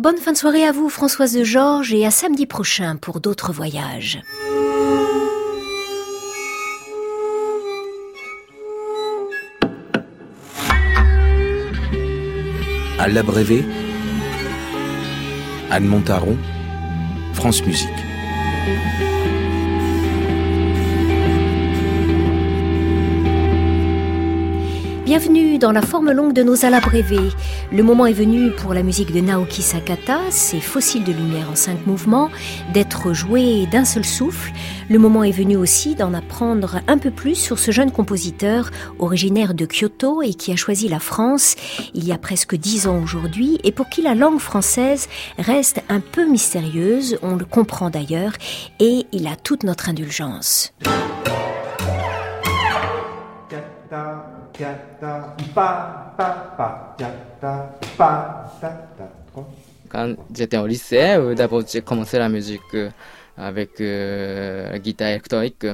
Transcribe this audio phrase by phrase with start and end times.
[0.00, 3.52] Bonne fin de soirée à vous, Françoise de Georges, et à samedi prochain pour d'autres
[3.52, 4.22] voyages.
[12.98, 13.62] À l'abrévé,
[15.70, 16.38] Anne Montaron,
[17.34, 17.90] France Musique.
[25.10, 27.30] Bienvenue dans la forme longue de nos alabrévés.
[27.72, 31.56] Le moment est venu pour la musique de Naoki Sakata, ses fossiles de lumière en
[31.56, 32.30] cinq mouvements,
[32.72, 34.52] d'être joué d'un seul souffle.
[34.88, 39.52] Le moment est venu aussi d'en apprendre un peu plus sur ce jeune compositeur originaire
[39.52, 41.56] de Kyoto et qui a choisi la France
[41.92, 45.08] il y a presque dix ans aujourd'hui et pour qui la langue française
[45.40, 48.34] reste un peu mystérieuse, on le comprend d'ailleurs,
[48.78, 50.72] et il a toute notre indulgence.
[59.88, 62.90] Quand j'étais au lycée, euh, d'abord j'ai commencé la musique euh,
[63.36, 65.66] avec euh, la guitare électronique,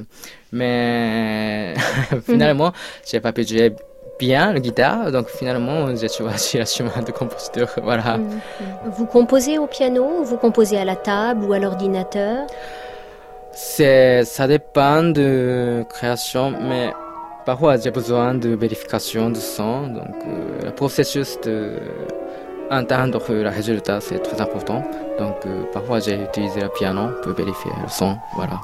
[0.52, 1.74] mais
[2.24, 2.72] finalement
[3.04, 3.74] j'ai pas pu jouer
[4.18, 7.68] bien la guitare, donc finalement j'ai choisi le chemin de compositeur.
[7.82, 8.18] Voilà.
[8.18, 8.40] Mm.
[8.86, 12.46] Vous composez au piano, vous composez à la table ou à l'ordinateur?
[13.52, 16.92] C'est, ça dépend de création, mais
[17.46, 24.18] Parfois, j'ai besoin de vérification de son, donc euh, le processus d'entendre le résultat, c'est
[24.18, 24.82] très important.
[25.20, 28.58] Donc, euh, parfois, j'ai utilisé le piano pour vérifier le son, voilà.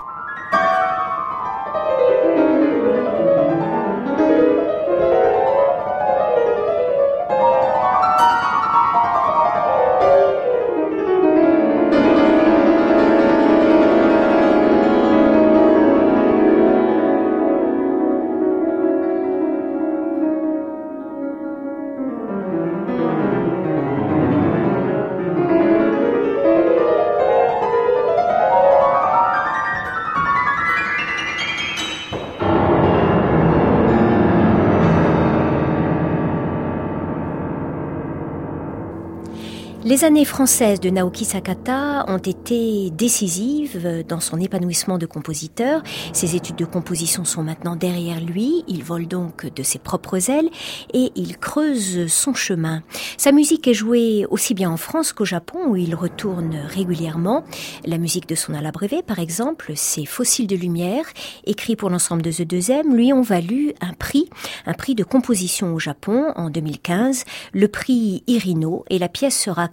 [39.93, 45.83] Les années françaises de Naoki Sakata ont été décisives dans son épanouissement de compositeur.
[46.15, 48.65] Ses études de composition sont maintenant derrière lui.
[48.69, 50.49] Il vole donc de ses propres ailes
[50.95, 52.83] et il creuse son chemin.
[53.19, 57.45] Sa musique est jouée aussi bien en France qu'au Japon où il retourne régulièrement.
[57.85, 61.05] La musique de son alabrévé, par exemple, ses Fossiles de lumière,
[61.45, 64.31] écrit pour l'ensemble de The 2M, lui ont valu un prix,
[64.65, 69.69] un prix de composition au Japon en 2015, le prix Irino et la pièce sera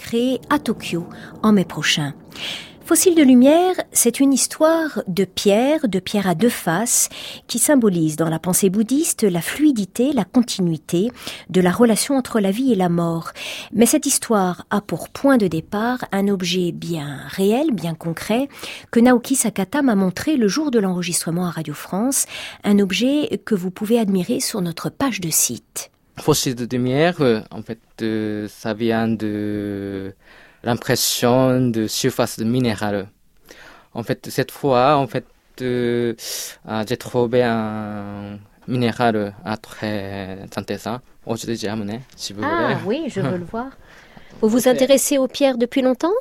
[0.49, 1.05] à Tokyo
[1.43, 2.13] en mai prochain.
[2.83, 7.09] Fossile de lumière, c'est une histoire de pierre, de pierre à deux faces,
[7.45, 11.11] qui symbolise dans la pensée bouddhiste la fluidité, la continuité
[11.49, 13.29] de la relation entre la vie et la mort.
[13.71, 18.49] Mais cette histoire a pour point de départ un objet bien réel, bien concret,
[18.89, 22.25] que Naoki Sakata m'a montré le jour de l'enregistrement à Radio France,
[22.63, 25.91] un objet que vous pouvez admirer sur notre page de site.
[26.21, 30.13] Fossile de lumière, euh, en fait, euh, ça vient de
[30.63, 33.07] l'impression de surface de minéral.
[33.93, 35.25] En fait, cette fois, en fait,
[35.61, 36.13] euh,
[36.67, 38.37] ah, j'ai trouvé un
[38.67, 40.99] minéral ah, très intéressant.
[41.25, 43.69] Aujourd'hui, j'ai amené, si vous ah, oui, je veux le voir.
[44.41, 46.13] Vous vous intéressez aux pierres depuis longtemps?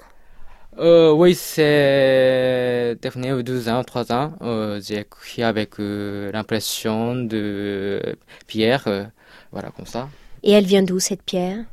[0.78, 4.32] Euh, Oui, c'est devenu 12 ans, 3 ans.
[4.42, 8.16] Euh, j'ai écrit avec euh, l'impression de
[8.46, 9.10] pierre,
[9.52, 10.08] voilà, comme ça.
[10.42, 11.64] Et elle vient d'où cette pierre?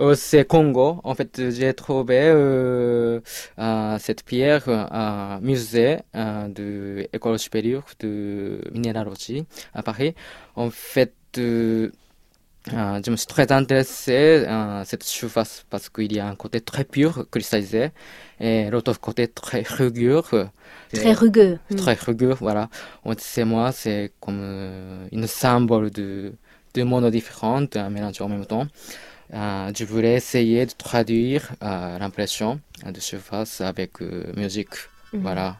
[0.00, 1.00] Euh, c'est Congo.
[1.02, 3.20] En fait, j'ai trouvé euh,
[3.58, 9.44] euh, cette pierre à musée de l'école supérieure de minéralogie
[9.74, 10.14] à Paris.
[10.54, 11.90] En fait, je
[12.66, 17.26] me suis très intéressé à cette surface parce qu'il y a un côté très pur,
[17.30, 17.90] cristallisé,
[18.38, 20.22] et l'autre côté très rugueux.
[20.92, 21.58] Très rugueux.
[21.76, 22.68] Très rugueux, voilà.
[23.18, 26.34] C'est moi, c'est comme une symbole de
[26.78, 28.66] deux mondes différents, un mélange en même temps.
[29.34, 32.60] Euh, je voulais essayer de traduire euh, l'impression
[32.96, 34.76] de surface avec euh, musique.
[35.12, 35.20] Mhm.
[35.26, 35.56] Voilà.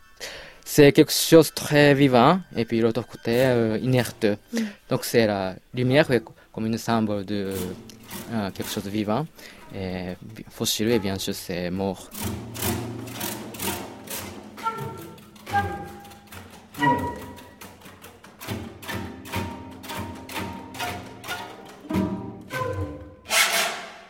[0.65, 3.35] C'est quelque chose de très vivant et puis l'autre côté
[3.83, 4.27] inerte.
[4.53, 4.67] Mhm.
[4.91, 6.07] Donc c'est la lumière
[6.53, 7.53] comme une symbole de
[8.55, 9.23] quelque chose de vivant
[9.75, 10.15] et
[10.51, 12.03] fossile et bien sûr c'est mort.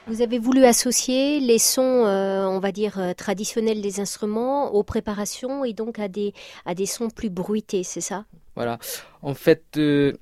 [0.09, 4.83] Vous avez voulu associer les sons, euh, on va dire, euh, traditionnels des instruments aux
[4.83, 6.33] préparations et donc à des,
[6.65, 8.25] à des sons plus bruités, c'est ça?
[8.57, 8.79] Voilà.
[9.21, 10.15] En fait, euh,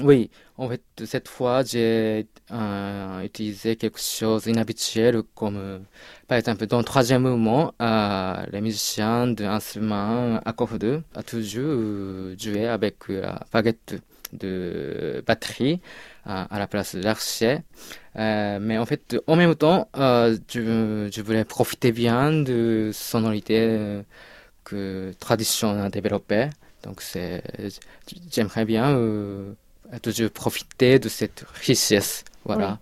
[0.00, 2.26] Oui, en fait, cette fois, j'ai
[3.24, 5.80] utilisé quelque chose d'inhabituel comme,
[6.28, 13.08] par exemple, dans le troisième mouvement, les musiciens d'instruments à cordes a toujours joué avec
[13.08, 14.02] la baguette
[14.34, 15.80] de batterie
[16.26, 17.62] à la place de l'archet.
[18.14, 24.02] mais en fait, en même temps, je, je, voulais profiter bien de sonorité
[24.64, 26.48] que tradition a développée.
[26.82, 27.42] Donc, c'est,
[28.30, 28.96] j'aimerais bien
[30.02, 32.24] toujours profiter de cette richesse.
[32.44, 32.78] Voilà.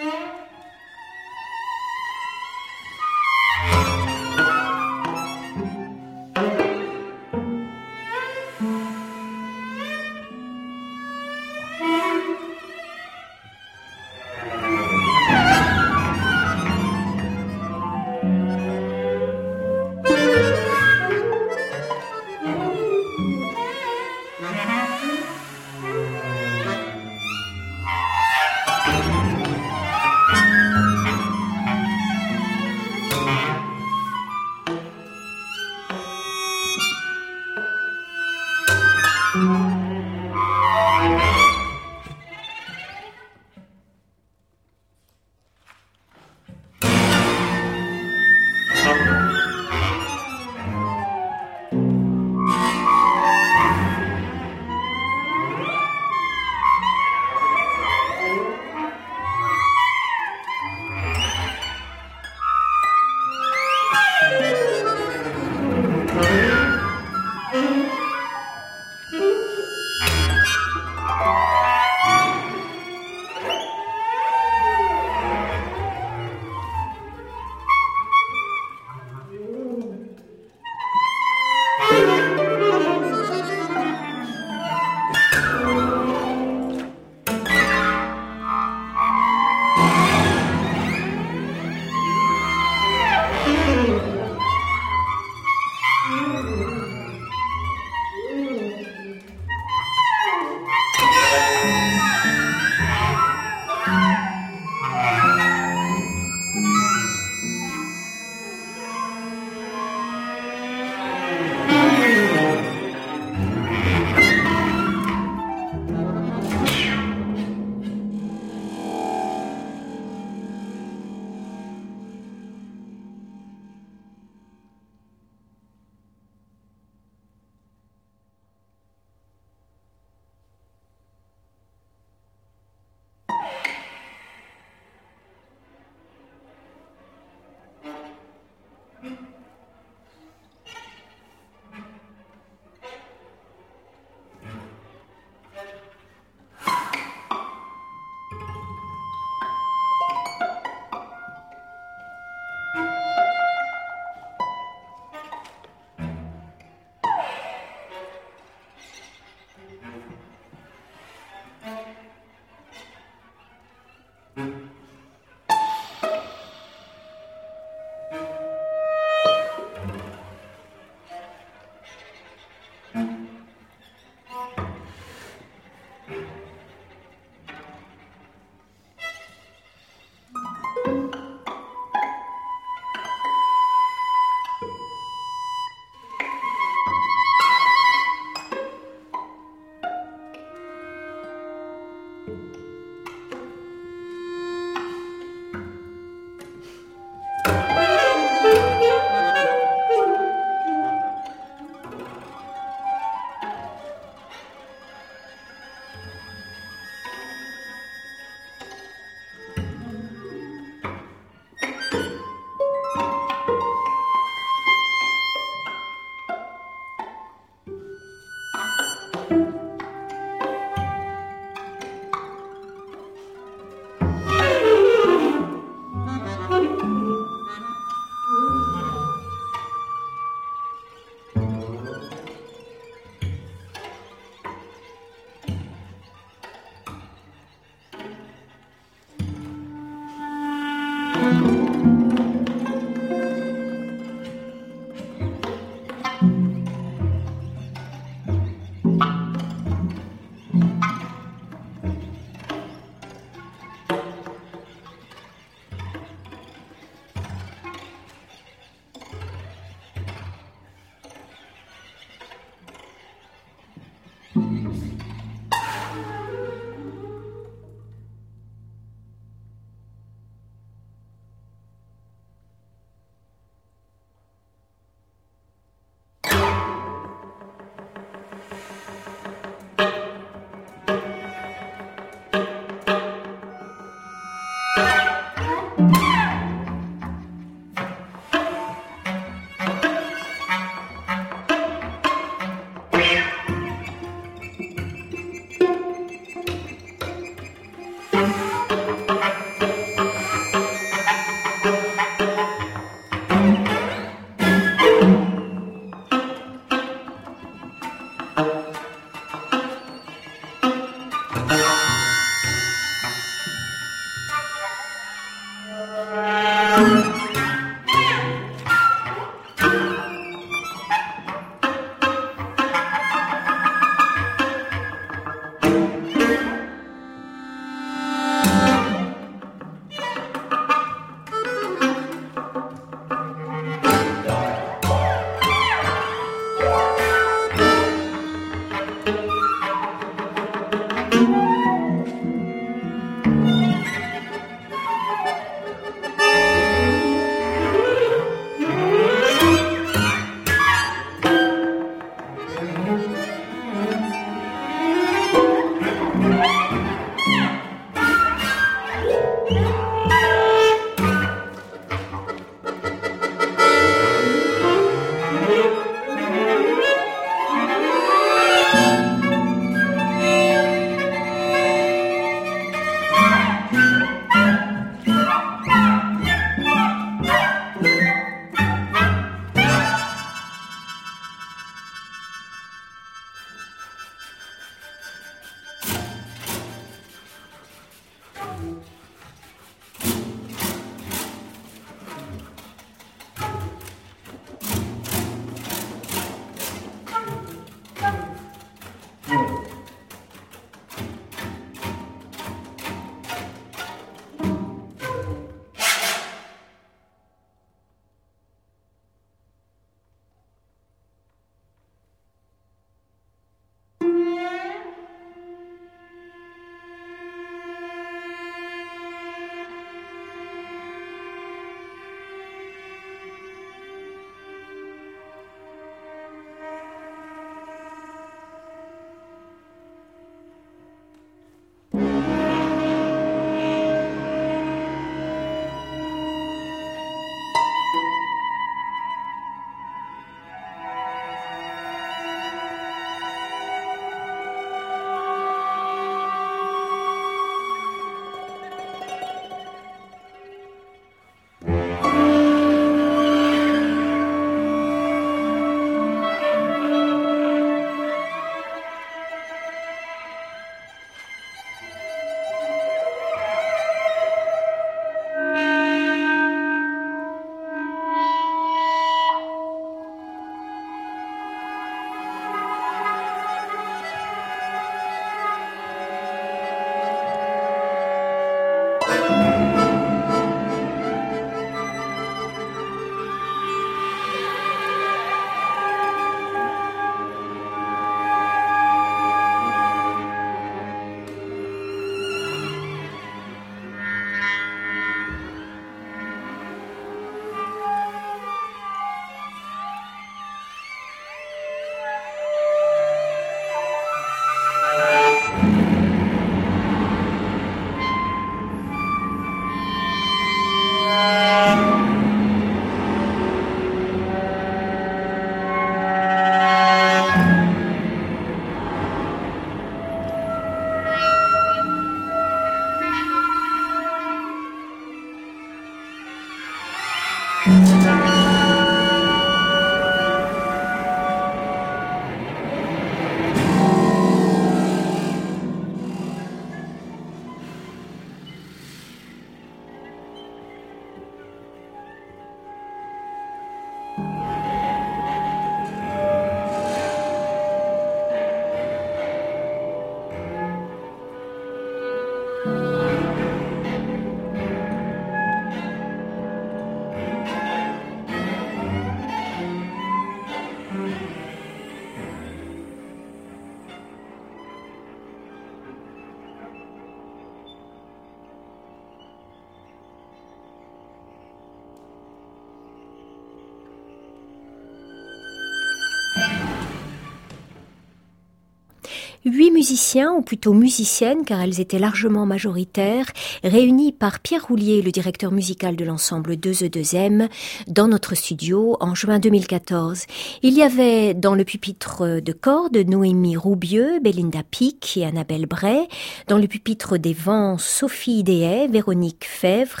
[579.46, 583.26] Huit musiciens, ou plutôt musiciennes, car elles étaient largement majoritaires,
[583.62, 587.50] réunis par Pierre Roulier, le directeur musical de l'ensemble 2E2M,
[587.86, 590.24] dans notre studio en juin 2014.
[590.62, 596.08] Il y avait dans le pupitre de cordes Noémie Roubieux, Belinda Pic et Annabelle Bray,
[596.48, 600.00] dans le pupitre des vents Sophie Déhay, Véronique Fèvre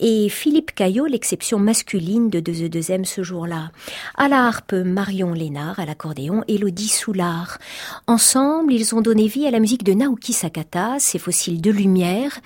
[0.00, 3.70] et Philippe Caillot, l'exception masculine de 2E2M ce jour-là.
[4.16, 7.58] À la harpe Marion Lénard, à l'accordéon Élodie Soulard.
[8.08, 12.40] Ensemble, ils ont donné vie à la musique de Naoki Sakata, ses fossiles de lumière,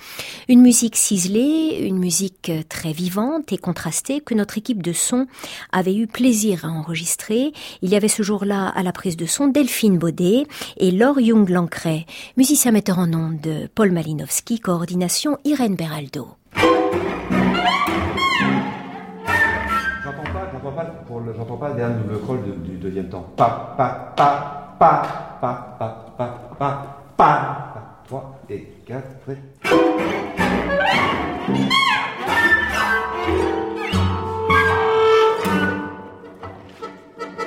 [0.49, 5.25] une musique ciselée, une musique très vivante et contrastée que notre équipe de son
[5.71, 7.53] avait eu plaisir à enregistrer.
[7.81, 12.05] Il y avait ce jour-là à la prise de son Delphine Baudet et Laure Young-Lancret,
[12.35, 16.27] musicien metteur en ondes de Paul Malinowski, coordination Irène Beraldo.
[21.33, 23.31] J'entends pas, le, dernier le crawl du deuxième temps.
[23.37, 28.03] Pa, pa, pa, pa, pa, pa pa, pa, pa.
[28.07, 29.05] 3 et 4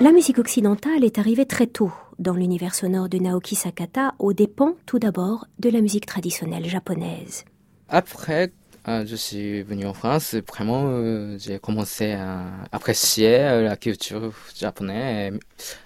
[0.00, 4.74] La musique occidentale est arrivée très tôt dans l'univers sonore de Naoki Sakata, aux dépens
[4.86, 7.44] tout d'abord de la musique traditionnelle japonaise.
[7.88, 8.52] Après,
[8.88, 12.42] euh, je suis venu en France, vraiment, euh, j'ai commencé à
[12.72, 15.38] apprécier euh, la culture japonaise,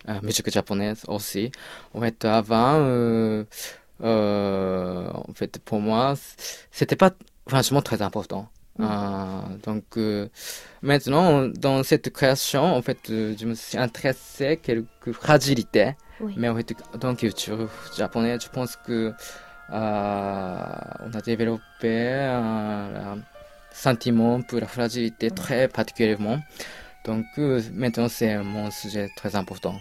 [0.07, 1.53] la musique japonaise aussi.
[1.93, 2.81] En fait, avant,
[4.01, 6.15] en fait, pour moi,
[6.71, 7.11] c'était pas
[7.47, 8.49] franchement très important.
[8.79, 9.59] Mm.
[9.65, 9.99] donc
[10.83, 15.93] maintenant, dans cette création, en fait, je me suis intéressé à quelques fragilités.
[16.37, 19.13] Mais en fait, dans la culture japonaise, je pense que
[19.71, 20.59] euh,
[21.01, 23.19] on a développé un,
[23.73, 26.39] sentiment pour la fragilité très particulièrement.
[27.05, 29.75] Donc euh, maintenant c'est mon sujet très important.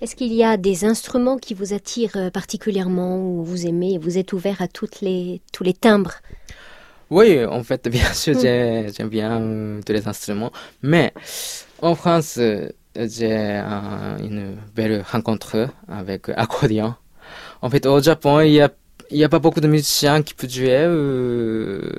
[0.00, 4.16] Est-ce qu'il y a des instruments qui vous attirent euh, particulièrement ou vous aimez, vous
[4.16, 6.14] êtes ouvert à toutes les, tous les timbres?
[7.10, 8.92] Oui, en fait, bien sûr, mm.
[8.96, 10.52] j'aime bien euh, tous les instruments.
[10.82, 11.12] Mais
[11.82, 16.94] en France, euh, j'ai une belle rencontre avec accordéon.
[17.60, 18.70] En fait, au Japon, il y a
[19.10, 21.92] il n'y a pas beaucoup de musiciens qui peuvent jouer euh,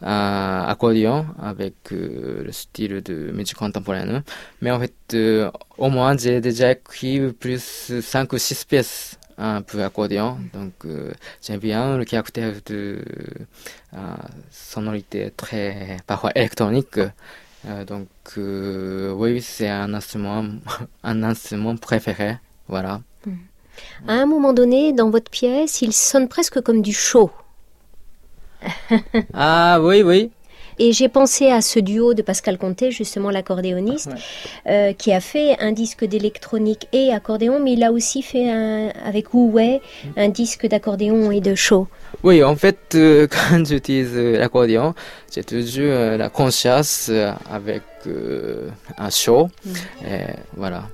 [0.00, 4.22] à accordéon avec euh, le style de musique contemporaine.
[4.60, 9.62] Mais en fait, euh, au moins, j'ai déjà écrit plus 5 ou 6 pièces hein,
[9.62, 10.38] pour accordéon.
[10.52, 11.12] Donc, euh,
[11.42, 13.00] j'aime bien le caractère de
[13.94, 13.96] euh,
[14.50, 17.00] sonorité très, parfois électronique.
[17.86, 20.44] donc, oui, c'est un instrument,
[21.02, 22.38] un instrument préféré.
[22.68, 23.00] Voilà.
[24.08, 27.30] À un moment donné, dans votre pièce, il sonne presque comme du chaud.
[29.34, 30.30] ah oui, oui.
[30.78, 34.10] Et j'ai pensé à ce duo de Pascal Comté, justement l'accordéoniste,
[34.66, 38.88] euh, qui a fait un disque d'électronique et accordéon, mais il a aussi fait un,
[39.04, 39.80] avec Wei
[40.16, 41.86] un disque d'accordéon et de show.
[42.22, 44.94] Oui, en fait, euh, quand j'utilise euh, l'accordéon,
[45.32, 47.10] j'ai toujours euh, la conscience
[47.50, 47.82] avec
[48.98, 49.48] un show.
[50.06, 50.24] Et
[50.56, 50.84] voilà.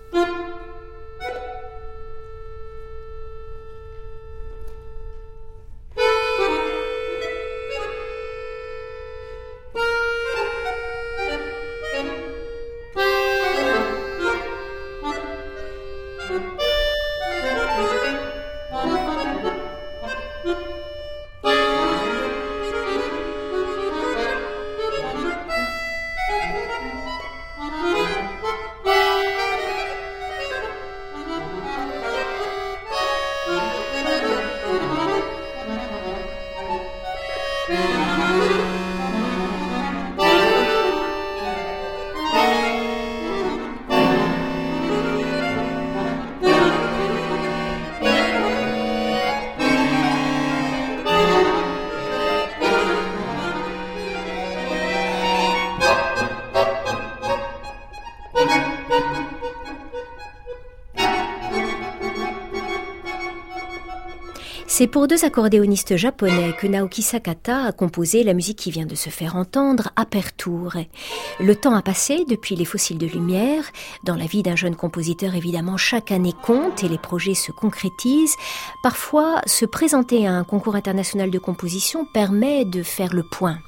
[64.81, 68.95] C'est pour deux accordéonistes japonais que Naoki Sakata a composé la musique qui vient de
[68.95, 70.79] se faire entendre, Aperture.
[71.39, 73.63] Le temps a passé depuis les fossiles de lumière.
[74.05, 78.37] Dans la vie d'un jeune compositeur, évidemment, chaque année compte et les projets se concrétisent.
[78.83, 83.59] Parfois, se présenter à un concours international de composition permet de faire le point.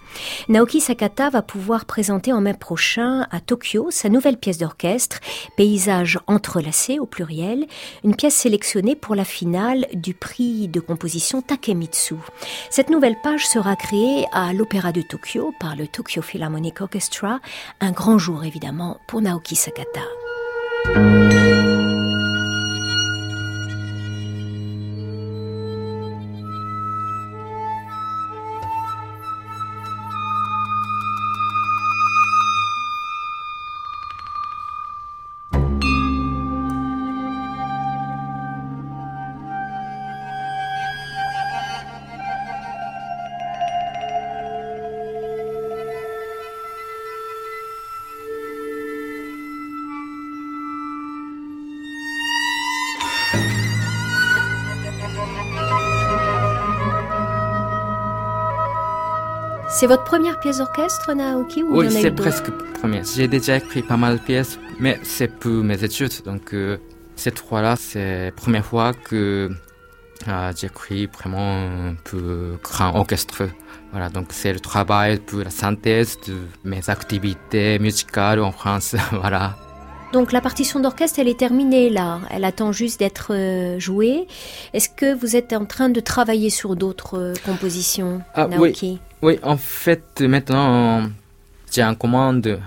[0.49, 5.21] Naoki Sakata va pouvoir présenter en mai prochain à Tokyo sa nouvelle pièce d'orchestre,
[5.57, 7.67] Paysage entrelacé au pluriel,
[8.05, 12.17] une pièce sélectionnée pour la finale du prix de composition Takemitsu.
[12.71, 17.41] Cette nouvelle page sera créée à l'Opéra de Tokyo par le Tokyo Philharmonic Orchestra,
[17.81, 20.01] un grand jour évidemment pour Naoki Sakata.
[59.83, 63.03] C'est votre première pièce d'orchestre, Naoki, ou Oui, c'est presque première.
[63.03, 66.23] J'ai déjà écrit pas mal de pièces, mais c'est pour mes études.
[66.25, 66.77] Donc, euh,
[67.17, 69.51] cette fois-là, c'est la première fois que
[70.29, 73.49] euh, j'ai écrit vraiment un peu grand orchestre.
[73.91, 78.95] Voilà, donc c'est le travail pour la synthèse de mes activités musicales en France.
[79.11, 79.57] voilà.
[80.13, 82.21] Donc la partition d'orchestre, elle est terminée là.
[82.31, 84.29] Elle attend juste d'être euh, jouée.
[84.75, 88.91] Est-ce que vous êtes en train de travailler sur d'autres euh, compositions, Ah, Naoki?
[88.93, 89.01] Oui,
[89.43, 91.09] en fait, maintenant,
[91.73, 92.61] j'ai un commande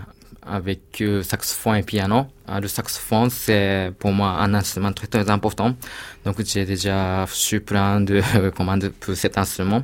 [0.48, 2.28] avec euh, saxophone et piano.
[2.50, 5.76] Euh, le saxophone, c'est pour moi un instrument très très important.
[6.24, 8.22] Donc, j'ai déjà reçu plein de
[8.56, 9.84] commandes pour cet instrument.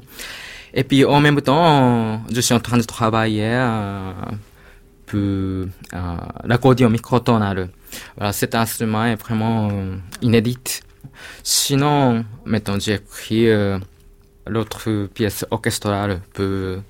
[0.74, 4.14] Et puis, en même temps, je suis en train de travailler euh,
[5.12, 5.68] pour euh,
[6.46, 7.70] l'accordéon microtonal.
[8.16, 10.82] Voilà, cet instrument est vraiment euh, inédit.
[11.44, 13.78] Sinon, maintenant, j'ai écrit euh,
[14.48, 16.82] l'autre pièce orchestrale pour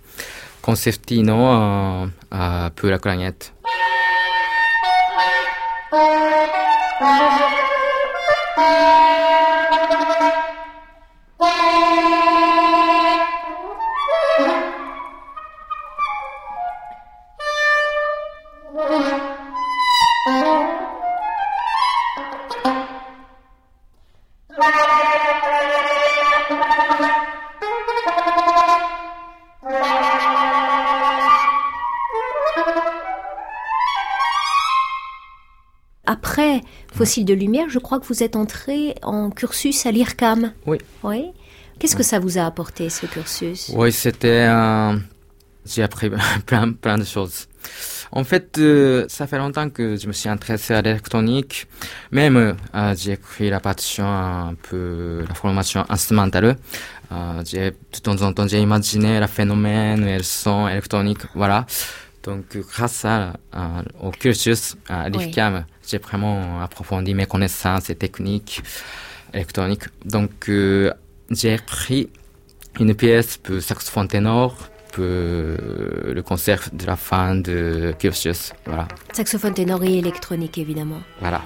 [0.62, 2.08] concertino
[2.76, 3.54] pour la clarinette.
[37.02, 40.54] Après Fossile de lumière, je crois que vous êtes entré en cursus à l'IRCAM.
[40.68, 40.78] Oui.
[41.02, 41.32] Oui.
[41.80, 43.72] Qu'est-ce que ça vous a apporté ce cursus?
[43.76, 44.46] Oui, c'était.
[44.48, 44.96] euh,
[45.66, 46.12] j'ai appris
[46.46, 47.48] plein, plein de choses.
[48.12, 51.66] En fait, euh, ça fait longtemps que je me suis intéressé à l'électronique.
[52.12, 52.38] Même,
[52.76, 56.56] euh, j'ai écrit la partition un peu, la formation instrumentale.
[57.12, 61.66] Euh, j'ai, de temps en temps, j'ai imaginé le phénomène et le son électronique, voilà.
[62.24, 67.96] Donc, euh, grâce à, à- au cursus à l'IFCAM, j'ai vraiment approfondi mes connaissances et
[67.96, 68.62] techniques
[69.34, 69.86] électroniques.
[70.06, 70.92] Donc, euh,
[71.30, 72.10] j'ai écrit
[72.80, 74.56] une pièce pour saxophone ténor
[74.94, 75.56] peu
[76.14, 78.52] le concert de la fin de Kioskios.
[78.66, 78.88] Voilà.
[79.14, 81.02] Saxophone ténor et électronique, évidemment.
[81.22, 81.42] Voilà.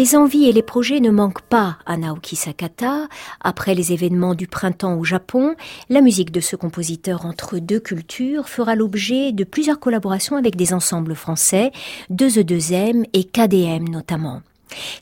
[0.00, 3.06] Les envies et les projets ne manquent pas à Naoki Sakata.
[3.42, 5.56] Après les événements du printemps au Japon,
[5.90, 10.72] la musique de ce compositeur entre deux cultures fera l'objet de plusieurs collaborations avec des
[10.72, 11.70] ensembles français,
[12.10, 14.40] 2E2M et KDM notamment.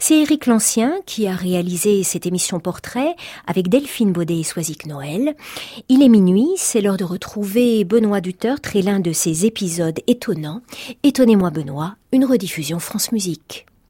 [0.00, 3.14] C'est Éric Lancien qui a réalisé cette émission portrait
[3.46, 5.37] avec Delphine Baudet et Soisic Noël.
[5.88, 10.62] Il est minuit, c'est l'heure de retrouver Benoît Dutertre et l'un de ses épisodes étonnants.
[11.04, 13.67] Étonnez-moi Benoît, une rediffusion France Musique.